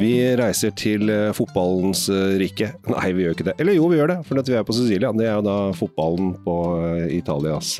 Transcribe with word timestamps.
Vi 0.00 0.14
reiser 0.32 0.72
til 0.80 1.10
eh, 1.12 1.28
fotballens 1.36 2.06
eh, 2.08 2.38
rike. 2.40 2.70
Nei, 2.88 3.10
vi 3.12 3.26
gjør 3.26 3.34
ikke 3.36 3.44
det. 3.50 3.54
Eller 3.60 3.76
jo, 3.76 3.90
vi 3.92 3.98
gjør 3.98 4.14
det, 4.14 4.20
for 4.24 4.40
vi 4.40 4.56
er 4.56 4.64
på 4.64 4.72
Sicilia. 4.72 5.10
Det 5.12 5.26
er 5.28 5.34
jo 5.36 5.44
da 5.44 5.56
fotballen 5.76 6.30
på 6.40 6.54
eh, 6.80 7.18
Italias 7.18 7.74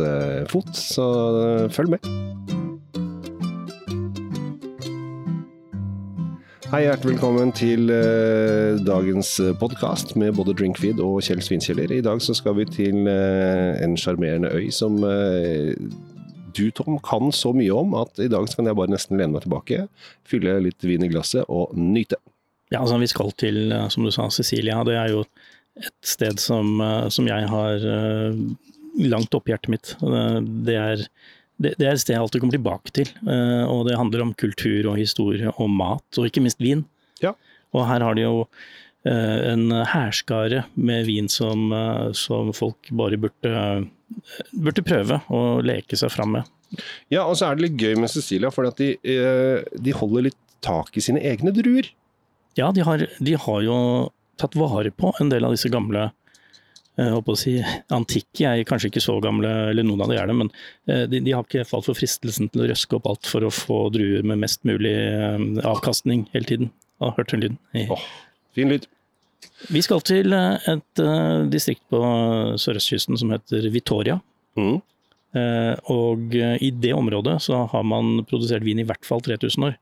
fot, 0.53 0.69
så 0.77 1.07
følg 1.73 1.97
med. 1.97 2.11
Hei, 6.71 6.85
hjertelig 6.85 7.17
velkommen 7.17 7.51
til 7.57 7.89
dagens 8.87 9.33
podkast 9.59 10.13
med 10.21 10.37
både 10.37 10.53
Drinkfeed 10.61 11.01
og 11.03 11.25
Kjell 11.25 11.41
Svinkjeller. 11.43 11.91
I 11.91 12.05
dag 12.05 12.21
så 12.23 12.37
skal 12.37 12.61
vi 12.61 12.69
til 12.69 13.09
en 13.11 13.97
sjarmerende 13.99 14.53
øy 14.55 14.69
som 14.71 15.01
du, 16.57 16.71
Tom, 16.75 16.99
kan 17.05 17.33
så 17.35 17.53
mye 17.57 17.75
om 17.75 17.95
at 17.99 18.21
i 18.23 18.29
dag 18.31 18.49
kan 18.55 18.69
jeg 18.69 18.79
bare 18.79 18.93
nesten 18.93 19.19
lene 19.19 19.35
meg 19.35 19.45
tilbake, 19.47 19.87
fylle 20.29 20.59
litt 20.65 20.85
vin 20.87 21.05
i 21.07 21.11
glasset 21.13 21.49
og 21.49 21.75
nyte. 21.77 22.19
Ja, 22.71 22.85
altså 22.85 23.01
Vi 23.03 23.11
skal 23.11 23.33
til, 23.39 23.73
eh, 23.73 23.89
som 23.91 24.07
du 24.07 24.13
sa, 24.15 24.29
Sicilia. 24.31 24.83
Det 24.87 24.97
er 24.97 25.11
jo 25.11 25.25
et 25.81 26.07
sted 26.07 26.39
som, 26.39 26.81
eh, 26.81 27.09
som 27.09 27.27
jeg 27.27 27.49
har 27.51 27.75
eh, 27.75 28.35
langt 29.11 29.35
oppi 29.35 29.53
hjertet 29.53 29.71
mitt. 29.75 29.95
Det 30.01 30.77
er, 30.77 31.03
det, 31.59 31.75
det 31.79 31.87
er, 31.87 31.95
et 31.95 32.03
sted 32.03 32.15
jeg 32.15 32.23
alltid 32.23 32.41
kommer 32.43 32.57
tilbake 32.57 32.95
til. 32.95 33.11
Og 33.71 33.87
det 33.87 33.99
handler 33.99 34.23
om 34.25 34.35
kultur 34.35 34.91
og 34.91 34.99
historie 34.99 35.51
og 35.57 35.71
mat, 35.71 36.07
og 36.19 36.27
ikke 36.27 36.43
minst 36.43 36.61
vin. 36.63 36.85
Ja. 37.23 37.35
Og 37.75 37.87
her 37.87 38.03
har 38.03 38.19
de 38.19 38.25
jo 38.25 38.47
en 39.07 39.71
hærskare 39.71 40.65
med 40.75 41.07
vin 41.07 41.31
som, 41.31 41.71
som 42.13 42.51
folk 42.53 42.91
bare 42.93 43.17
burde 43.17 43.87
burde 44.53 44.85
prøve 44.87 45.21
å 45.33 45.43
leke 45.65 45.99
seg 45.99 46.13
fram 46.13 46.37
med. 46.39 46.51
Ja, 47.11 47.25
og 47.25 47.37
så 47.39 47.49
er 47.49 47.59
det 47.59 47.67
litt 47.67 47.83
gøy 47.83 47.97
med 47.99 48.13
Cecilia, 48.13 48.53
for 48.55 48.69
de, 48.79 48.93
eh, 49.03 49.67
de, 49.75 49.97
holder 49.97 50.29
litt 50.29 50.39
tak 50.65 50.95
i 50.97 51.03
sine 51.05 51.23
egne 51.27 51.53
druer. 51.57 51.89
Ja, 52.59 52.71
de 52.75 52.85
har, 52.87 53.07
de 53.19 53.37
har 53.47 53.61
jo 53.65 53.77
tatt 54.41 54.57
vare 54.59 54.93
på 54.95 55.13
en 55.21 55.31
del 55.33 55.47
av 55.47 55.55
disse 55.57 55.71
gamle 55.73 56.11
jeg 57.01 57.07
eh, 57.07 57.15
håper 57.15 57.33
å 57.33 57.39
si, 57.39 57.53
antikke 57.95 58.49
er 58.51 58.67
kanskje 58.69 58.91
ikke 58.91 59.03
så 59.03 59.15
gamle, 59.25 59.49
eller 59.71 59.87
noen 59.87 60.03
av 60.05 60.11
de 60.11 60.19
er 60.21 60.27
det, 60.29 60.35
men 60.37 60.51
eh, 60.91 61.07
de, 61.09 61.23
de 61.25 61.33
har 61.33 61.47
ikke 61.47 61.65
falt 61.69 61.87
for 61.89 61.97
fristelsen 61.97 62.51
til 62.53 62.65
å 62.65 62.69
røske 62.69 62.99
opp 62.99 63.07
alt 63.09 63.31
for 63.31 63.47
å 63.47 63.53
få 63.55 63.79
druer 63.95 64.27
med 64.27 64.43
mest 64.43 64.67
mulig 64.69 64.93
avkastning 65.65 66.27
hele 66.35 66.51
tiden. 66.51 66.73
Har 67.01 67.15
hørt 67.17 67.33
den 67.33 67.47
lyden? 67.47 67.61
Oh, 67.89 68.03
fin 68.59 68.69
lyd. 68.75 68.85
Vi 69.69 69.83
skal 69.85 70.01
til 70.07 70.33
eh, 70.33 70.71
et 70.73 71.03
uh, 71.03 71.45
distrikt 71.51 71.83
på 71.93 72.01
sørøstkysten 72.61 73.19
som 73.21 73.33
heter 73.35 73.69
Vitoria. 73.73 74.19
Mm. 74.59 74.81
Uh, 75.37 75.75
og 75.93 76.35
uh, 76.35 76.57
i 76.59 76.73
det 76.75 76.95
området 76.97 77.37
så 77.45 77.65
har 77.71 77.85
man 77.87 78.25
produsert 78.29 78.65
vin 78.67 78.81
i 78.83 78.87
hvert 78.89 79.07
fall 79.07 79.23
3000 79.27 79.69
år. 79.69 79.77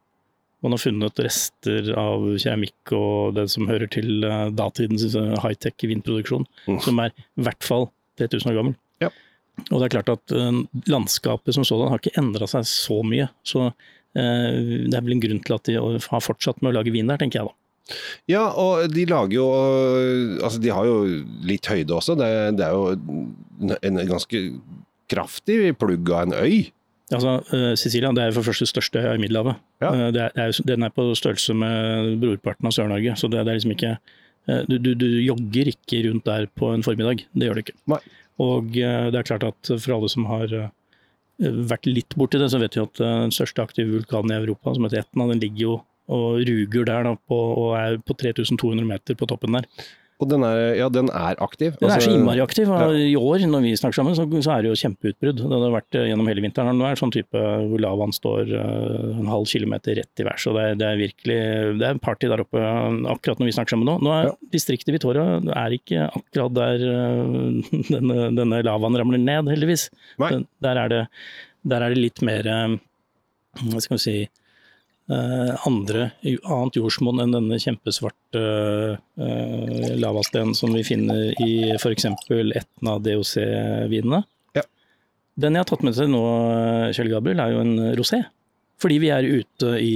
Man 0.66 0.74
har 0.74 0.82
funnet 0.82 1.20
rester 1.22 1.92
av 1.94 2.24
keramikk 2.42 2.92
og 2.96 3.36
det 3.36 3.44
som 3.52 3.68
hører 3.70 3.86
til 3.94 4.24
datidens 4.58 5.04
high-tech 5.14 5.86
vinproduksjon, 5.86 6.48
mm. 6.66 6.80
som 6.82 6.98
er 6.98 7.12
i 7.14 7.44
hvert 7.46 7.62
fall 7.62 7.86
3000 8.18 8.50
år 8.50 8.56
gammel. 8.58 8.74
Ja. 9.04 9.12
Og 9.68 9.76
det 9.78 9.86
er 9.86 9.92
klart 9.94 10.10
at 10.16 10.34
landskapet 10.90 11.54
som 11.54 11.62
sådan 11.62 11.92
har 11.92 12.02
ikke 12.02 12.18
endra 12.18 12.50
seg 12.50 12.66
så 12.66 12.98
mye. 13.06 13.28
Så 13.46 13.68
det 14.18 14.90
er 14.98 15.06
vel 15.06 15.14
en 15.14 15.22
grunn 15.22 15.44
til 15.46 15.54
at 15.60 15.70
de 15.70 15.78
har 15.78 16.26
fortsatt 16.26 16.58
med 16.58 16.72
å 16.72 16.80
lage 16.80 16.90
vin 16.90 17.06
der, 17.06 17.22
tenker 17.22 17.38
jeg 17.38 17.52
da. 17.52 17.54
Ja, 18.28 18.44
og 18.52 18.88
de 18.92 19.06
lager 19.08 19.38
jo 19.38 19.46
Altså, 20.42 20.60
de 20.60 20.72
har 20.74 20.88
jo 20.88 20.98
litt 21.48 21.68
høyde 21.70 21.96
også. 21.96 22.16
Det, 22.18 22.28
det 22.58 22.66
er 22.66 22.74
jo 22.76 23.78
en 23.80 24.02
ganske 24.08 24.42
kraftig 25.08 25.72
plugg 25.80 26.12
av 26.12 26.28
en 26.28 26.36
øy. 26.36 26.68
Altså, 27.08 27.38
uh, 27.54 27.72
Sicilia 27.80 28.12
det 28.12 28.26
er 28.26 28.36
for 28.36 28.44
første 28.44 28.68
største 28.68 29.00
i 29.00 29.20
Middelhavet. 29.20 29.56
Ja. 29.80 29.92
Det 30.12 30.22
er, 30.26 30.32
det 30.36 30.44
er, 30.44 30.56
den 30.68 30.84
er 30.84 30.92
på 30.92 31.06
størrelse 31.16 31.56
med 31.56 32.18
brorparten 32.20 32.68
av 32.68 32.74
Sør-Norge. 32.76 33.16
Så 33.16 33.30
det, 33.32 33.40
det, 33.46 33.52
er 33.52 33.60
liksom 33.60 33.76
ikke 33.76 33.94
uh, 33.96 34.62
du, 34.68 34.76
du, 34.76 34.92
du, 34.98 35.08
jogger 35.24 35.72
ikke 35.72 36.02
rundt 36.08 36.28
der 36.28 36.48
på 36.52 36.74
en 36.74 36.84
formiddag. 36.84 37.24
Det 37.32 37.48
gjør 37.48 37.60
du 37.60 37.64
ikke. 37.64 37.78
Nei. 37.94 38.02
Og 38.38 38.68
det 38.70 39.18
er 39.18 39.26
klart 39.26 39.42
at 39.42 39.70
for 39.82 39.96
alle 39.96 40.08
som 40.12 40.28
har 40.30 40.52
vært 41.38 41.88
litt 41.90 42.14
borti 42.14 42.38
det, 42.38 42.46
så 42.52 42.60
vet 42.62 42.76
vi 42.76 42.84
at 42.84 43.00
den 43.00 43.32
største 43.34 43.64
aktive 43.64 43.96
vulkanen 43.96 44.30
i 44.30 44.36
Europa, 44.36 44.76
som 44.76 44.86
heter 44.86 45.00
Etna, 45.02 45.26
den 45.26 45.42
ligger 45.42 45.64
jo 45.64 45.72
og 46.08 46.42
ruger 46.48 46.88
der 46.88 47.08
da, 47.08 47.14
på, 47.28 47.38
og 47.62 47.72
er 47.78 47.98
på 48.02 48.16
3200 48.16 48.86
meter 48.88 49.18
på 49.18 49.28
toppen 49.28 49.58
der. 49.58 49.68
Og 50.18 50.26
den 50.26 50.42
er, 50.42 50.56
ja, 50.74 50.86
den 50.90 51.06
er 51.14 51.38
aktiv? 51.44 51.76
Den 51.78 51.86
er 51.86 51.92
så 51.92 51.98
altså- 52.00 52.14
innmari 52.16 52.40
aktiv. 52.42 52.66
Ja. 52.66 52.90
I 52.90 53.14
år, 53.14 53.44
når 53.46 53.60
vi 53.62 53.76
snakker 53.78 54.00
sammen, 54.00 54.16
så, 54.18 54.24
så, 54.42 54.50
er 54.50 54.62
det 54.62 54.72
jo 54.72 54.78
kjempeutbrudd. 54.80 55.42
Det 55.44 55.60
har 55.62 55.74
vært 55.76 55.94
eh, 55.94 56.08
gjennom 56.10 56.26
hele 56.26 56.42
vinteren. 56.42 56.74
Nå 56.74 56.86
er 56.88 56.96
det 56.96 57.02
sånn 57.02 57.14
type 57.14 57.38
hvor 57.38 57.82
lavaen 57.84 58.14
står 58.14 58.50
uh, 58.50 59.20
en 59.20 59.30
halv 59.30 59.46
kilometer 59.46 59.94
rett 60.00 60.22
i 60.22 60.26
værs. 60.26 60.48
Det 60.48 60.64
er, 60.64 60.74
det 60.80 60.88
er, 60.88 60.98
virkelig 60.98 61.38
det 61.78 61.86
er 61.86 62.02
party 62.02 62.32
der 62.32 62.42
oppe 62.42 62.64
akkurat 63.14 63.38
når 63.38 63.50
vi 63.50 63.54
snakker 63.54 63.76
sammen 63.76 63.86
nå. 63.92 63.96
Nå 64.02 64.16
er 64.16 64.26
ja. 64.26 64.34
Distriktet 64.56 64.90
Vitoria 64.96 65.38
er 65.38 65.78
ikke 65.78 66.08
akkurat 66.10 66.58
der 66.58 66.82
uh, 66.82 67.70
denne, 67.94 68.28
denne, 68.40 68.62
lavaen 68.66 68.98
ramler 68.98 69.22
ned, 69.22 69.54
heldigvis. 69.54 69.86
Der 70.18 70.82
er, 70.82 70.90
det, 70.90 71.04
der 71.62 71.86
er 71.86 71.94
det 71.94 72.02
litt 72.08 72.26
mer 72.26 72.50
hva 73.58 73.80
skal 73.82 73.96
vi 73.96 74.02
si 74.02 74.18
Eh, 74.18 74.34
andre, 75.08 76.10
annet 76.20 76.76
jordsmonn 76.76 77.22
enn 77.22 77.32
denne 77.32 77.56
kjempesvarte 77.62 78.42
uh, 79.16 79.94
lavastenen 79.96 80.52
som 80.56 80.74
vi 80.76 80.82
finner 80.84 81.30
i 81.40 81.52
f.eks. 81.78 82.04
Etna 82.60 82.98
DOC-vinene. 83.00 84.20
Ja. 84.58 84.66
Den 85.40 85.56
jeg 85.56 85.64
har 85.64 85.70
tatt 85.70 85.86
med 85.86 85.96
til 85.96 86.10
nå, 86.12 86.22
Kjell 86.92 87.12
Gabriel, 87.14 87.40
er 87.40 87.54
jo 87.54 87.64
en 87.64 87.74
rosé. 87.96 88.20
Fordi 88.78 88.98
vi 89.02 89.10
er 89.14 89.26
ute 89.26 89.72
i, 89.80 89.94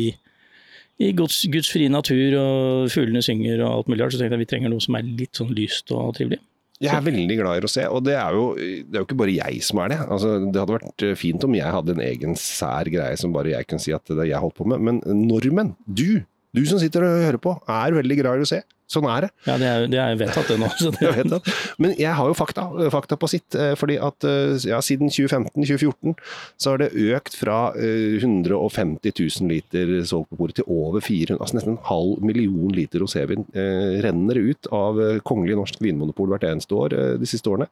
i 1.03 1.13
Guds, 1.19 1.43
Guds, 1.53 1.71
frie 1.71 1.93
natur 1.93 2.39
og 2.41 2.89
fuglene 2.93 3.23
synger 3.25 3.61
og 3.61 3.69
alt 3.77 3.93
mulig 3.93 4.03
rart, 4.03 4.17
så 4.17 4.23
tenkte 4.23 4.39
jeg 4.39 4.47
vi 4.47 4.51
trenger 4.55 4.73
noe 4.73 4.83
som 4.83 4.97
er 4.99 5.07
litt 5.07 5.39
sånn 5.39 5.53
lyst 5.55 5.93
og 5.95 6.17
trivelig. 6.17 6.41
Jeg 6.83 6.93
er 6.97 7.05
veldig 7.07 7.37
glad 7.39 7.61
i 7.61 7.63
rosé, 7.65 7.87
og 7.87 8.03
det 8.07 8.17
er, 8.19 8.35
jo, 8.35 8.47
det 8.59 8.97
er 8.97 9.01
jo 9.03 9.07
ikke 9.07 9.21
bare 9.21 9.37
jeg 9.37 9.63
som 9.63 9.81
er 9.85 9.95
det. 9.95 10.01
Altså, 10.03 10.35
det 10.43 10.59
hadde 10.63 10.77
vært 10.77 11.07
eh, 11.07 11.17
fint 11.19 11.47
om 11.47 11.57
jeg 11.57 11.75
hadde 11.77 11.95
en 11.95 12.05
egen 12.05 12.37
sær 12.39 12.91
greie 12.91 13.19
som 13.21 13.35
bare 13.35 13.55
jeg 13.55 13.69
kunne 13.71 13.85
si 13.85 13.95
at 13.95 14.11
det 14.11 14.29
jeg 14.29 14.43
holdt 14.43 14.59
på 14.59 14.67
med, 14.73 14.83
men 14.83 15.03
nordmenn, 15.29 15.75
du, 15.87 16.23
du 16.57 16.63
som 16.69 16.83
sitter 16.83 17.07
og 17.07 17.27
hører 17.29 17.43
på, 17.43 17.55
er 17.71 17.99
veldig 18.01 18.19
glad 18.19 18.41
i 18.41 18.45
rosé. 18.45 18.63
Sånn 18.93 19.09
er 19.09 19.27
det. 19.27 19.31
Ja, 19.49 19.57
det 19.61 19.69
er, 19.69 19.87
det 19.89 20.01
er 20.03 20.19
vedtatt 20.21 20.51
det 20.53 20.59
nå. 20.61 20.69
jeg 21.01 21.15
vet 21.19 21.31
det. 21.33 21.41
Men 21.83 21.95
jeg 21.97 22.13
har 22.19 22.29
jo 22.29 22.37
fakta, 22.37 22.67
fakta 22.93 23.17
på 23.21 23.31
sitt. 23.31 23.57
Eh, 23.57 23.73
fordi 23.79 23.97
at 24.03 24.27
eh, 24.29 24.57
ja, 24.69 24.81
siden 24.85 25.13
2015-2014 25.13 26.17
så 26.61 26.75
har 26.75 26.83
det 26.83 26.91
økt 27.17 27.37
fra 27.39 27.59
150 27.73 29.15
000 29.17 29.51
liter 29.51 29.95
solgt 30.09 30.33
på 30.33 30.41
bordet 30.43 30.61
til 30.61 30.69
over 30.69 31.01
400 31.05 31.41
altså 31.41 31.59
nesten 31.59 31.75
en 31.75 31.83
halv 31.89 32.23
million 32.25 32.73
liter 32.75 33.03
rosévin 33.03 33.47
eh, 33.57 33.99
renner 34.05 34.41
ut 34.43 34.69
av 34.75 35.01
Kongelig 35.27 35.57
norsk 35.59 35.81
vinmonopol 35.83 36.33
hvert 36.35 36.47
eneste 36.49 36.77
år 36.77 36.97
de 37.21 37.29
siste 37.29 37.51
årene. 37.51 37.71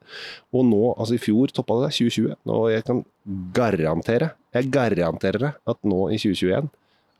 Og 0.55 0.65
nå, 0.67 0.83
altså 0.95 1.17
i 1.17 1.21
fjor 1.21 1.53
toppa 1.53 1.83
det 1.83 1.93
2020. 1.99 2.37
Og 2.51 2.69
jeg 2.73 2.85
kan 2.87 3.03
garantere, 3.55 4.33
jeg 4.55 4.71
garanterer 4.73 5.45
det, 5.45 5.53
at 5.69 5.79
nå 5.87 6.07
i 6.09 6.19
2021 6.21 6.71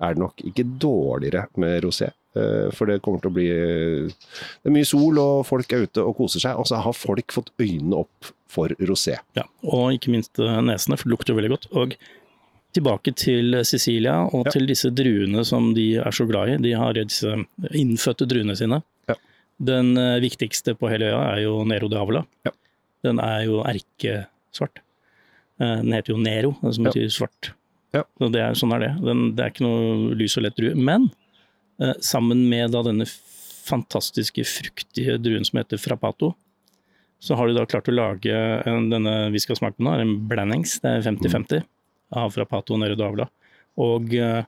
er 0.02 0.16
det 0.16 0.24
nok 0.24 0.42
ikke 0.50 0.66
dårligere 0.82 1.46
med 1.62 1.84
rosé. 1.86 2.10
Eh, 2.32 2.70
for 2.72 2.88
det 2.88 3.02
kommer 3.04 3.20
til 3.20 3.28
å 3.28 3.36
bli 3.36 3.48
Det 3.52 4.70
er 4.70 4.72
mye 4.72 4.88
sol, 4.88 5.20
og 5.20 5.44
folk 5.50 5.74
er 5.76 5.84
ute 5.88 6.06
og 6.06 6.16
koser 6.20 6.44
seg. 6.44 6.60
Og 6.60 6.70
så 6.70 6.80
har 6.84 6.96
folk 6.96 7.36
fått 7.36 7.52
øynene 7.60 8.04
opp 8.06 8.32
for 8.52 8.72
rosé. 8.88 9.18
Ja, 9.38 9.46
og 9.68 9.96
ikke 9.96 10.14
minst 10.14 10.40
eh, 10.40 10.60
nesene, 10.64 11.00
for 11.00 11.10
det 11.10 11.16
lukter 11.16 11.38
veldig 11.38 11.54
godt. 11.56 11.70
Og 11.76 11.96
tilbake 12.76 13.12
til 13.20 13.58
Sicilia 13.68 14.22
og 14.30 14.48
ja. 14.48 14.54
til 14.56 14.70
disse 14.70 14.94
druene 14.96 15.44
som 15.48 15.74
de 15.76 15.90
er 16.00 16.16
så 16.16 16.24
glad 16.28 16.54
i. 16.54 16.60
De 16.64 16.76
har 16.80 16.96
disse 16.96 17.36
innfødte 17.76 18.28
druene 18.32 18.56
sine. 18.60 18.80
Ja. 19.12 19.18
Den 19.72 19.96
eh, 20.00 20.20
viktigste 20.24 20.78
på 20.80 20.92
hele 20.92 21.12
øya 21.12 21.24
er 21.34 21.44
jo 21.46 21.62
Nero 21.68 21.92
de 21.92 22.00
Avila. 22.00 22.24
Ja. 22.48 22.56
Den 23.04 23.20
er 23.20 23.48
jo 23.48 23.64
erkesvart. 23.66 24.84
Den 25.62 25.94
heter 25.94 26.14
jo 26.14 26.22
Nero, 26.22 26.52
som 26.74 26.88
betyr 26.88 27.10
svart. 27.14 27.52
Ja. 27.96 28.06
Så 28.18 28.30
det 28.32 28.42
er, 28.42 28.56
sånn 28.58 28.72
er 28.76 28.86
det. 28.86 28.92
Den, 29.04 29.24
det 29.36 29.44
er 29.44 29.54
ikke 29.54 29.66
noe 29.66 30.16
lys 30.18 30.38
og 30.40 30.46
lett 30.46 30.58
drue. 30.58 30.76
Men 30.80 31.10
eh, 31.10 31.21
sammen 32.06 32.44
med 32.50 32.74
da 32.76 32.84
denne 32.86 33.08
fantastiske 33.66 34.44
fruktige 34.46 35.18
druen 35.22 35.46
som 35.48 35.62
heter 35.62 35.82
frappato, 35.82 36.34
så 37.22 37.36
har 37.38 37.48
de 37.48 37.54
da 37.54 37.68
klart 37.70 37.90
å 37.90 37.94
lage 37.94 38.34
en, 38.66 38.90
denne 38.90 39.30
vi 39.34 39.40
skal 39.42 39.60
smake 39.60 39.78
på 39.78 39.86
nå, 39.86 39.94
en 40.02 40.16
blandings. 40.30 40.80
Det 40.82 40.90
er 40.90 41.04
50-50 41.06 41.62
mm. 41.62 41.68
av 42.18 42.34
frappato 42.34 42.80
i 42.82 42.96
Davla. 42.98 43.28
Og 43.82 44.16
eh, 44.18 44.42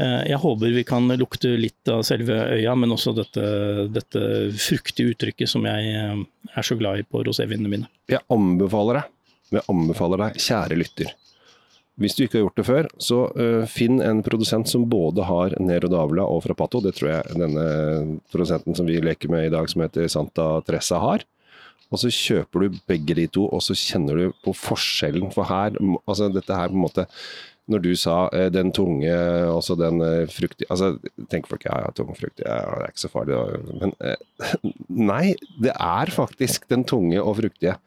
eh, 0.00 0.22
jeg 0.30 0.40
håper 0.40 0.72
vi 0.72 0.86
kan 0.88 1.12
lukte 1.20 1.52
litt 1.60 1.92
av 1.92 2.00
selve 2.08 2.38
øya, 2.56 2.72
men 2.80 2.94
også 2.96 3.12
dette, 3.16 3.44
dette 3.92 4.22
fruktige 4.56 5.12
uttrykket 5.12 5.52
som 5.52 5.68
jeg 5.68 5.92
eh, 5.92 6.24
er 6.56 6.66
så 6.66 6.78
glad 6.80 7.02
i 7.02 7.04
på 7.04 7.20
rosévinene 7.28 7.74
mine. 7.74 7.92
Jeg 8.08 8.24
anbefaler 8.32 9.02
deg, 9.02 9.12
jeg 9.58 9.68
anbefaler 9.68 10.24
deg, 10.24 10.40
kjære 10.48 10.80
lytter, 10.80 11.12
hvis 12.00 12.16
du 12.16 12.22
ikke 12.24 12.38
har 12.38 12.46
gjort 12.46 12.60
det 12.60 12.64
før, 12.66 12.88
så 13.02 13.18
uh, 13.36 13.64
finn 13.68 14.00
en 14.00 14.22
produsent 14.24 14.70
som 14.70 14.86
både 14.88 15.26
har 15.28 15.56
Nero 15.60 15.90
Davla 15.92 16.24
og 16.24 16.40
Frappato. 16.46 16.80
Det 16.84 16.94
tror 16.96 17.10
jeg 17.10 17.36
denne 17.42 17.66
produsenten 18.32 18.76
som 18.78 18.88
vi 18.88 18.96
leker 19.02 19.32
med 19.32 19.48
i 19.48 19.52
dag, 19.52 19.68
som 19.68 19.84
heter 19.84 20.08
Santa 20.12 20.48
Tressa, 20.66 21.02
har. 21.02 21.26
Og 21.92 22.00
så 22.00 22.08
kjøper 22.08 22.64
du 22.64 22.80
begge 22.88 23.16
de 23.18 23.26
to, 23.28 23.44
og 23.52 23.60
så 23.60 23.76
kjenner 23.76 24.16
du 24.16 24.36
på 24.44 24.54
forskjellen. 24.56 25.28
For 25.34 25.44
her, 25.44 25.76
altså 26.06 26.30
dette 26.32 26.56
her 26.56 26.72
på 26.72 26.78
en 26.78 26.86
måte 26.86 27.04
når 27.70 27.82
du 27.84 27.92
sa 27.98 28.16
eh, 28.34 28.48
den 28.50 28.72
tunge, 28.74 29.12
også 29.46 29.76
den 29.78 30.02
eh, 30.02 30.30
fruktige 30.30 30.66
Altså, 30.72 30.96
tenker 31.30 31.52
folk 31.52 31.66
ja, 31.68 31.78
ja, 31.84 31.92
tung 31.94 32.10
frukt, 32.18 32.42
ja, 32.42 32.58
det 32.58 32.88
er 32.88 32.94
ikke 32.94 33.04
så 33.04 33.12
farlig, 33.12 33.38
men 33.78 33.94
eh, 34.02 34.16
nei, 35.12 35.34
det 35.62 35.74
er 35.74 36.12
faktisk 36.14 36.68
den 36.72 36.86
tunge 36.88 37.22
og 37.22 37.38
fruktige. 37.40 37.78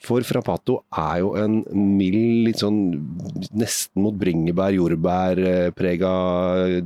For 0.00 0.24
frappato 0.24 0.78
er 0.96 1.18
jo 1.20 1.34
en 1.36 1.58
mild, 1.76 2.46
litt 2.46 2.62
sånn 2.62 2.78
nesten 3.52 4.00
mot 4.00 4.16
bringebær, 4.16 4.72
jordbærprega 4.72 6.12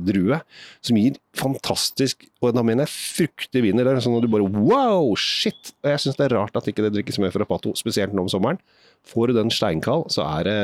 drue, 0.03 0.41
som 0.83 0.99
gir 0.99 1.15
fantastisk 1.35 2.25
Og 2.43 2.51
da 2.55 2.63
mener 2.63 2.85
jeg 2.85 2.95
fruktig 3.25 3.63
viner. 3.63 3.87
Det 3.87 3.93
er 3.95 4.03
sånn 4.03 4.17
at 4.19 4.25
du 4.25 4.31
bare 4.31 4.49
wow, 4.51 5.15
shit! 5.19 5.71
Og 5.81 5.93
jeg 5.93 6.03
syns 6.03 6.19
det 6.19 6.27
er 6.27 6.35
rart 6.37 6.59
at 6.59 6.67
ikke 6.69 6.83
det 6.85 6.91
drikkes 6.97 7.21
mer 7.23 7.33
frappato, 7.33 7.71
spesielt 7.79 8.13
nå 8.13 8.27
om 8.27 8.31
sommeren. 8.31 8.59
Får 9.05 9.29
du 9.29 9.37
den 9.37 9.51
steinkald, 9.53 10.09
så 10.13 10.25
er 10.25 10.47
det 10.47 10.59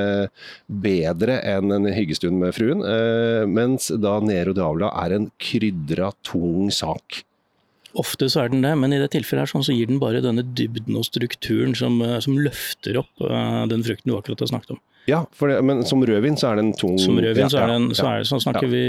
bedre 0.84 1.40
enn 1.48 1.72
en 1.76 1.90
hyggestund 1.94 2.40
med 2.42 2.56
fruen. 2.58 2.84
Eh, 2.84 3.48
mens 3.48 3.92
da 4.02 4.18
Nero 4.26 4.54
Diavla 4.58 4.92
er 5.06 5.18
en 5.18 5.30
krydra, 5.42 6.12
tung 6.26 6.72
sak. 6.74 7.24
Ofte 8.00 8.30
så 8.32 8.46
er 8.46 8.54
den 8.54 8.64
det, 8.64 8.72
men 8.80 8.94
i 8.96 9.00
det 9.02 9.10
tilfellet 9.12 9.44
her 9.44 9.52
sånn, 9.52 9.66
så 9.68 9.76
gir 9.76 9.90
den 9.90 10.00
bare 10.02 10.22
denne 10.24 10.46
dybden 10.56 10.96
og 11.00 11.04
strukturen 11.08 11.76
som, 11.76 12.00
eh, 12.06 12.20
som 12.24 12.38
løfter 12.40 13.02
opp 13.02 13.26
uh, 13.26 13.68
den 13.72 13.84
frukten 13.84 14.12
du 14.12 14.16
akkurat 14.18 14.46
har 14.46 14.52
snakket 14.54 14.78
om. 14.78 14.82
Ja, 15.10 15.24
det, 15.26 15.56
men 15.66 15.80
som 15.90 16.04
rødvin 16.06 16.36
så 16.38 16.52
er 16.52 16.60
den 16.60 16.70
tung. 16.78 16.94
Som 17.02 17.18
rødvin 17.18 17.50
så 17.50 17.64
er 17.64 17.72
den, 17.74 17.88
så, 17.98 18.06
er, 18.06 18.26
så 18.30 18.38
snakker 18.40 18.70
vi 18.70 18.82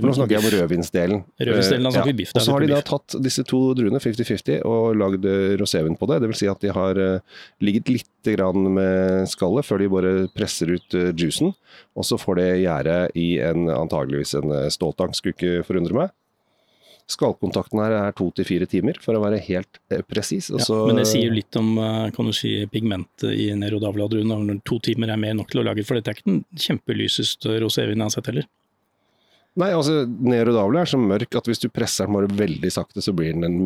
For 0.00 0.08
Nå 0.08 0.14
snakker 0.16 0.34
jeg 0.38 0.40
om 0.40 0.54
rødvinsdelen. 0.54 1.20
Rødvinsdelen, 1.44 1.84
da 1.84 1.92
snakker 1.92 2.08
vi 2.08 2.16
biff. 2.22 2.32
Og 2.32 2.46
så 2.46 2.54
har 2.54 2.64
de 2.64 2.70
da 2.72 2.78
tatt 2.88 3.18
disse 3.26 3.44
to 3.46 3.60
druene, 3.76 4.00
50-50, 4.00 4.62
og 4.64 4.96
lagd 4.96 5.28
rosévin 5.60 5.98
på 6.00 6.08
det. 6.08 6.22
Det 6.24 6.30
vil 6.32 6.40
si 6.40 6.48
at 6.48 6.64
de 6.64 6.72
har 6.72 7.02
ligget 7.60 7.92
litt 7.92 8.30
grann 8.32 8.70
med 8.78 9.28
skallet 9.28 9.68
før 9.68 9.84
de 9.84 9.90
bare 9.92 10.14
presser 10.32 10.72
ut 10.72 10.98
juicen. 11.12 11.52
Og 11.92 12.08
så 12.08 12.16
får 12.16 12.40
det 12.40 12.48
gjære 12.64 12.96
i 13.20 13.28
en 13.44 13.68
antageligvis 13.68 14.38
en 14.40 14.56
ståltank, 14.72 15.20
skulle 15.20 15.36
ikke 15.36 15.68
forundre 15.68 16.00
meg. 16.00 16.16
Skallkontakten 17.08 17.80
her 17.80 17.94
er 17.96 18.14
to 18.16 18.26
til 18.36 18.44
fire 18.44 18.68
timer, 18.68 18.98
for 19.00 19.16
å 19.16 19.22
være 19.22 19.40
helt 19.46 19.80
eh, 19.88 20.02
presis. 20.04 20.50
Ja, 20.52 20.60
men 20.88 21.00
det 21.00 21.06
sier 21.08 21.30
jo 21.30 21.36
litt 21.38 21.56
om 21.60 21.74
kan 22.14 22.28
du 22.28 22.34
si, 22.36 22.52
pigmentet 22.72 23.32
i 23.32 23.48
Nero 23.56 23.80
Davla-druen. 23.82 24.34
Når 24.48 24.62
to 24.68 24.80
timer 24.90 25.14
er 25.14 25.20
mer 25.20 25.36
nok 25.38 25.52
til 25.52 25.62
å 25.62 25.66
lage, 25.70 25.86
for 25.88 25.96
dette 25.96 26.12
er 26.12 26.18
ikke 26.18 26.28
den 26.28 26.42
kjempelyseste 26.68 27.58
rosévinen 27.64 28.04
jeg 28.04 28.10
har 28.10 28.16
sett 28.18 28.32
heller. 28.32 28.48
Nei, 29.58 29.72
altså 29.74 30.04
Nero 30.06 30.52
Davla 30.54 30.84
er 30.84 30.90
så 30.90 31.00
mørk 31.00 31.34
at 31.38 31.48
hvis 31.50 31.64
du 31.64 31.66
presser 31.72 32.06
den 32.06 32.14
bare 32.14 32.30
veldig 32.38 32.70
sakte, 32.70 33.02
så 33.02 33.14
blir 33.16 33.34
den 33.34 33.46
en 33.48 33.60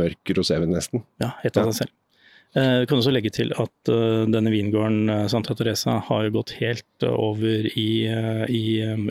mørk 0.00 0.32
rosévin 0.34 0.72
nesten. 0.74 1.04
Ja, 1.22 1.34
helt 1.44 1.60
av 1.60 1.70
seg 1.70 1.84
selv. 1.84 1.94
Jeg 2.56 2.88
kan 2.88 2.96
også 2.96 3.12
legge 3.12 3.30
til 3.36 3.52
at 3.60 3.90
uh, 3.92 4.24
denne 4.24 4.50
vingården 4.50 5.12
uh, 5.12 5.26
Santa 5.28 5.52
Teresa 5.54 5.98
har 6.06 6.30
gått 6.32 6.54
helt 6.56 7.04
uh, 7.04 7.12
over 7.12 7.68
i, 7.68 7.90
i 8.48 8.62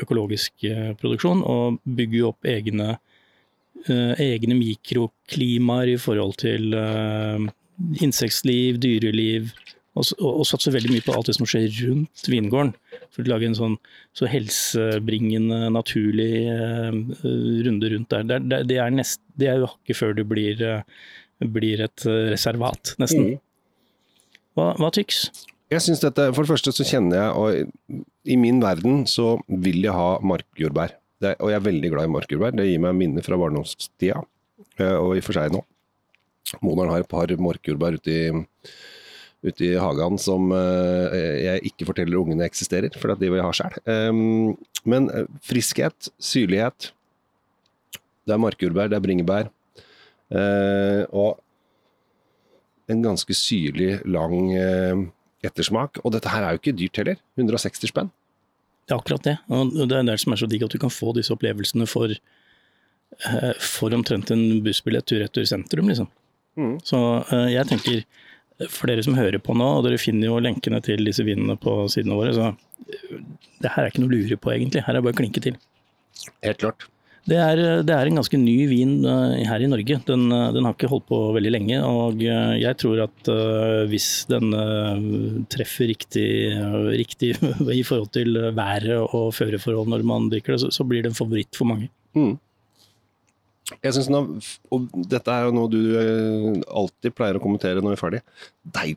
økologisk 0.02 0.66
produksjon, 0.98 1.44
og 1.46 1.78
bygger 1.86 2.32
opp 2.32 2.50
egne 2.50 2.96
egne 3.86 4.58
mikroklimaer 4.58 5.94
i 5.94 5.98
forhold 6.02 6.38
til 6.42 6.76
uh, 6.76 7.40
insektliv, 8.04 8.80
dyreliv, 8.84 9.52
og, 9.98 10.12
og, 10.22 10.44
satser 10.46 10.76
veldig 10.76 10.92
mye 10.94 11.06
på 11.06 11.14
alt 11.18 11.30
det 11.30 11.38
som 11.40 11.48
skjer 11.50 11.72
rundt 11.88 12.28
vingården. 12.30 12.74
For 13.16 13.24
å 13.24 13.32
lage 13.32 13.48
en 13.50 13.58
sånn 13.58 13.78
så 14.18 14.30
helsebringende, 14.30 15.72
naturlig 15.74 16.46
uh, 16.52 16.94
runde 17.66 17.94
rundt 17.94 18.14
der. 18.14 18.28
Det, 18.30 18.42
det, 18.52 18.62
det, 18.70 18.80
er 18.84 18.94
nest, 18.94 19.22
det 19.40 19.52
er 19.52 19.64
jo 19.64 19.72
hakket 19.74 20.02
før 20.02 20.18
det 20.18 20.28
blir, 20.30 20.64
blir 21.58 21.86
et 21.88 22.08
reservat, 22.34 22.94
nesten. 23.02 23.34
Mm. 23.34 23.44
Hva, 24.58 24.72
hva 24.82 24.94
tyks? 24.94 25.28
Jeg 25.72 25.84
synes 25.84 26.00
dette, 26.00 26.30
For 26.34 26.46
det 26.46 26.54
første 26.54 26.72
så 26.74 26.86
kjenner 26.88 27.20
jeg, 27.20 27.32
og 27.36 27.98
i 28.28 28.38
min 28.40 28.62
verden 28.64 29.04
så 29.10 29.36
vil 29.48 29.82
jeg 29.84 29.96
ha 29.96 30.16
markjordbær. 30.24 30.96
Det, 31.24 31.34
og 31.42 31.50
jeg 31.50 31.58
er 31.58 31.66
veldig 31.66 31.90
glad 31.94 32.06
i 32.08 32.14
markjordbær. 32.14 32.54
Det 32.60 32.68
gir 32.68 32.84
meg 32.84 32.98
minner 32.98 33.26
fra 33.26 33.40
barndomstida, 33.42 34.22
eh, 34.78 34.98
og 34.98 35.16
i 35.16 35.22
og 35.22 35.26
for 35.26 35.38
seg 35.38 35.56
nå. 35.56 35.64
Moderen 36.64 36.94
har 36.94 37.04
et 37.04 37.10
par 37.10 37.32
markjordbær 37.42 37.98
ute 37.98 38.14
i, 38.14 38.28
ute 39.48 39.66
i 39.66 39.74
hagen 39.82 40.16
som 40.22 40.52
uh, 40.54 41.12
jeg 41.12 41.66
ikke 41.72 41.90
forteller 41.90 42.22
ungene 42.22 42.46
eksisterer, 42.48 42.94
for 42.96 43.12
de 43.20 43.32
vil 43.34 43.44
ha 43.44 43.50
sjøl. 43.56 43.76
Um, 43.84 44.54
men 44.88 45.10
eh, 45.12 45.26
friskhet, 45.44 46.08
syrlighet 46.24 46.94
Det 48.24 48.36
er 48.36 48.40
markjordbær, 48.44 48.88
det 48.92 48.98
er 48.98 49.04
bringebær. 49.04 49.52
Og 51.16 51.38
en 52.92 53.04
ganske 53.04 53.36
syrlig, 53.36 54.02
lang 54.04 54.50
ettersmak. 55.48 56.02
Og 56.04 56.12
dette 56.16 56.32
her 56.32 56.44
er 56.44 56.56
jo 56.56 56.60
ikke 56.60 56.76
dyrt 56.76 57.00
heller. 57.00 57.22
160 57.40 57.92
spenn. 57.92 58.12
Det 58.88 58.96
er 58.96 59.02
akkurat 59.02 59.26
det. 59.28 59.36
Og 59.52 59.74
det 59.76 59.98
er 59.98 60.06
det 60.08 60.16
som 60.24 60.34
er 60.34 60.40
så 60.40 60.48
digg, 60.50 60.64
at 60.64 60.72
du 60.72 60.80
kan 60.80 60.94
få 60.94 61.12
disse 61.18 61.34
opplevelsene 61.36 61.88
for, 61.92 62.14
eh, 62.14 63.52
for 63.60 63.96
omtrent 63.96 64.32
en 64.32 64.62
bussbillett 64.64 65.08
tur-retur 65.10 65.48
sentrum, 65.50 65.92
liksom. 65.92 66.08
Mm. 66.58 66.78
Så 66.88 67.02
eh, 67.36 67.50
jeg 67.54 67.68
tenker, 67.70 68.04
for 68.72 68.90
dere 68.90 69.04
som 69.06 69.18
hører 69.20 69.44
på 69.44 69.56
nå, 69.60 69.68
og 69.78 69.84
dere 69.86 70.00
finner 70.02 70.32
jo 70.32 70.40
lenkene 70.42 70.80
til 70.86 71.04
disse 71.06 71.26
vinene 71.28 71.58
på 71.60 71.82
sidene 71.92 72.16
våre, 72.18 72.32
så 72.38 72.54
eh, 72.54 73.18
det 73.60 73.74
her 73.74 73.84
er 73.84 73.92
ikke 73.92 74.06
noe 74.06 74.14
å 74.14 74.16
lure 74.16 74.40
på, 74.40 74.56
egentlig. 74.56 74.86
Her 74.88 74.96
er 74.96 75.02
det 75.02 75.10
bare 75.10 75.18
å 75.18 75.20
klinke 75.20 75.44
til. 75.44 75.60
Helt 76.48 76.64
klart. 76.64 76.88
Det 77.28 77.36
er, 77.36 77.60
det 77.84 77.92
er, 77.92 78.08
en 78.08 78.20
ganske 78.22 78.40
ny 78.40 78.56
vin 78.70 78.94
her 79.04 79.64
i 79.64 79.68
Norge. 79.68 80.00
Den, 80.08 80.30
den, 80.32 80.64
har 80.64 80.76
ikke 80.76 80.90
holdt 80.92 81.10
på 81.10 81.20
veldig 81.36 81.52
lenge. 81.52 81.82
Og 81.84 82.24
jeg 82.24 82.80
tror 82.80 83.04
at 83.04 83.32
hvis 83.92 84.10
den 84.32 84.56
treffer 85.52 85.92
riktig, 85.92 86.28
riktig 86.96 87.34
i 87.82 87.84
forhold 87.84 88.14
til 88.16 88.40
været 88.56 88.94
og 89.04 89.34
føreforhold 89.36 89.92
når 89.92 90.08
man 90.08 90.32
drikker 90.32 90.56
det, 90.56 90.72
så, 90.72 90.88
blir 90.88 91.04
det 91.04 91.12
en 91.12 91.20
favoritt 91.20 91.60
for 91.60 91.68
mange. 91.68 91.92
Mm. 92.16 92.38
Jeg 93.84 93.98
synes 93.98 94.08
den 94.08 94.42
og 94.72 95.08
Dette 95.12 95.34
er 95.34 95.50
jo 95.50 95.56
noe 95.58 95.68
du 95.68 95.82
alltid 96.64 97.12
pleier 97.12 97.36
å 97.36 97.44
kommentere 97.44 97.84
når 97.84 97.92
vi 97.92 97.98
er 97.98 98.04
ferdig. 98.06 98.22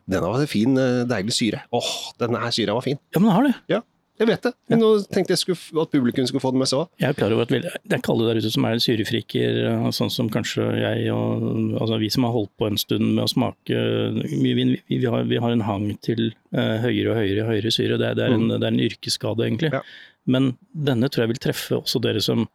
Denne 0.07 0.23
var 0.23 0.47
fin, 0.47 0.79
deilig 1.11 1.35
syre. 1.35 1.65
Åh, 1.75 1.93
denne 2.23 2.47
syra 2.55 2.79
var 2.79 2.87
fin. 2.87 2.99
Ja, 3.11 3.19
men 3.19 3.27
den 3.27 3.35
har 3.35 3.49
det. 3.49 3.57
Ja. 3.75 3.81
Jeg 4.21 4.29
vet 4.29 4.43
det, 4.45 4.51
men 4.69 4.81
nå 4.83 4.89
tenkte 5.09 5.33
jeg 5.33 5.41
skulle, 5.41 5.81
at 5.81 5.89
publikum 5.89 6.27
skulle 6.29 6.43
få 6.43 6.51
det 6.53 6.59
med 6.61 6.69
seg 6.69 6.83
òg. 6.83 6.89
Jeg 7.01 7.09
er 7.09 7.17
klar 7.17 7.33
over 7.33 7.47
at 7.47 7.53
det 7.81 7.95
er 7.97 8.03
kalde 8.05 8.27
der 8.27 8.37
ute 8.37 8.51
som 8.53 8.67
er 8.69 8.81
syrefriker, 8.83 9.57
sånn 9.97 10.11
som 10.13 10.29
kanskje 10.29 10.67
jeg 10.77 11.07
og 11.15 11.41
altså 11.81 11.97
vi 12.03 12.11
som 12.13 12.27
har 12.27 12.35
holdt 12.35 12.51
på 12.61 12.69
en 12.69 12.77
stund 12.77 13.15
med 13.15 13.23
å 13.25 13.31
smake 13.31 13.81
vin, 14.21 14.75
vi, 14.77 14.99
vi, 14.99 15.01
har, 15.09 15.25
vi 15.29 15.41
har, 15.41 15.55
en 15.55 15.65
hang 15.65 15.87
til 16.05 16.27
uh, 16.53 16.77
høyere 16.83 17.15
og 17.15 17.17
høyere, 17.17 17.47
høyere 17.49 17.73
syre. 17.73 17.97
Det, 17.97 18.13
det, 18.19 18.27
er 18.27 18.37
en, 18.37 18.45
mm. 18.45 18.53
det, 18.53 18.61
er 18.61 18.69
en, 18.75 18.83
yrkesskade, 18.85 19.47
egentlig. 19.47 19.71
Ja. 19.73 19.81
Men 20.29 20.51
denne 20.89 21.09
tror 21.09 21.25
jeg 21.25 21.33
vil 21.33 21.43
treffe 21.47 21.79
også 21.81 22.01
dere 22.03 22.21
som 22.21 22.45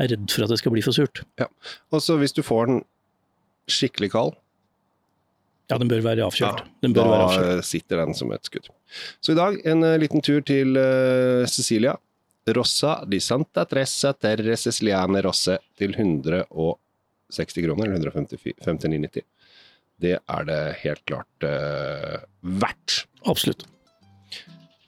er 0.00 0.14
redd 0.14 0.32
for 0.32 0.46
at 0.46 0.54
det 0.54 0.62
skal 0.62 0.72
bli 0.72 0.84
for 0.84 0.96
surt. 0.96 1.26
Ja, 1.40 1.50
og 1.92 2.00
så 2.04 2.16
Hvis 2.20 2.32
du 2.32 2.40
får 2.46 2.70
den 2.70 2.80
skikkelig 3.70 4.14
kald, 4.16 4.38
ja, 5.70 5.78
den 5.78 5.90
bør 5.90 6.02
være 6.04 6.24
avkjølt. 6.26 6.62
Ja, 6.82 6.90
da 6.92 7.04
være 7.08 7.26
avkjølt. 7.26 7.66
sitter 7.66 8.02
den 8.02 8.16
som 8.18 8.32
et 8.34 8.48
skudd. 8.48 8.68
Så 9.24 9.34
i 9.34 9.38
dag 9.38 9.58
en 9.72 9.86
uh, 9.86 9.98
liten 10.00 10.24
tur 10.24 10.42
til 10.46 10.76
uh, 10.76 11.44
Cecilia. 11.50 11.96
Rossa 12.42 12.96
di 13.06 13.20
Santa 13.22 13.62
Tressa 13.70 14.10
Terre 14.18 14.56
Ceciliane 14.58 15.20
Rosse 15.22 15.60
til 15.78 15.92
160 15.94 17.60
kroner, 17.62 17.92
eller 17.94 18.10
159,90. 18.10 19.22
Det 20.02 20.16
er 20.18 20.48
det 20.48 20.60
helt 20.82 21.04
klart 21.06 21.46
uh, 21.46 22.18
verdt. 22.42 23.04
Absolutt. 23.30 23.62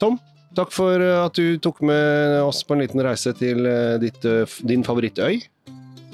Tom, 0.02 0.18
takk 0.58 0.74
for 0.74 0.98
at 0.98 1.38
du 1.38 1.60
tok 1.62 1.78
med 1.86 2.40
oss 2.42 2.64
på 2.66 2.74
en 2.74 2.82
liten 2.82 3.04
reise 3.06 3.30
til 3.38 3.62
ditt, 4.02 4.26
din 4.66 4.82
favorittøy. 4.84 5.38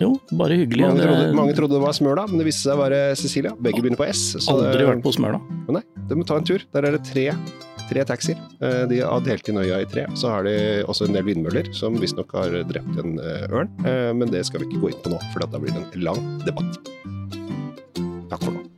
Jo, 0.01 0.15
bare 0.33 0.57
hyggelig. 0.57 0.87
Mange, 0.87 1.03
trodde, 1.05 1.33
mange 1.37 1.57
trodde 1.57 1.77
det 1.77 1.83
var 1.83 1.97
Smøla, 1.97 2.25
men 2.31 2.41
det 2.41 2.47
viste 2.49 2.65
seg 2.65 2.79
å 2.79 2.81
være 2.81 3.01
Cecilia. 3.21 3.53
Begge 3.61 3.83
begynner 3.85 4.01
på 4.01 4.07
S. 4.09 4.23
Aldri 4.49 4.79
det, 4.81 4.87
vært 4.89 5.03
på 5.05 5.13
Smøla. 5.13 5.41
Nei, 5.77 5.83
de 6.09 6.17
må 6.17 6.25
ta 6.29 6.39
en 6.41 6.47
tur. 6.49 6.65
Der 6.73 6.89
er 6.89 6.97
det 6.97 7.03
tre, 7.05 7.27
tre 7.91 8.07
taxier. 8.09 8.41
Eh, 8.65 8.87
de 8.89 9.03
har 9.05 9.27
delt 9.27 9.53
inn 9.53 9.61
øya 9.61 9.83
i 9.85 9.91
tre. 9.93 10.07
Så 10.17 10.33
har 10.33 10.49
de 10.49 10.57
også 10.89 11.11
en 11.11 11.19
del 11.19 11.29
vindmøller, 11.29 11.69
som 11.77 12.01
visstnok 12.01 12.33
har 12.39 12.57
drept 12.73 13.05
en 13.05 13.21
eh, 13.21 13.47
ørn. 13.53 13.69
Eh, 13.85 14.11
men 14.17 14.33
det 14.33 14.47
skal 14.49 14.65
vi 14.65 14.71
ikke 14.71 14.87
gå 14.87 14.95
inn 14.95 15.05
på 15.05 15.13
nå, 15.13 15.21
for 15.35 15.45
da 15.45 15.61
blir 15.61 15.77
det 15.77 15.85
en 15.85 16.09
lang 16.09 16.25
debatt. 16.49 16.81
Takk 18.33 18.41
for 18.41 18.55
nå. 18.57 18.70